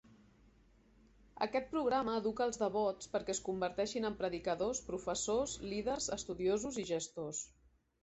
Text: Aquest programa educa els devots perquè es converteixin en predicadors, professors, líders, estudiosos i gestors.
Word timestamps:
Aquest 1.45 1.69
programa 1.73 2.15
educa 2.21 2.47
els 2.49 2.57
devots 2.63 3.11
perquè 3.13 3.33
es 3.37 3.43
converteixin 3.51 4.11
en 4.11 4.19
predicadors, 4.25 4.85
professors, 4.91 5.57
líders, 5.77 6.13
estudiosos 6.21 6.85
i 6.87 6.93
gestors. 6.95 7.49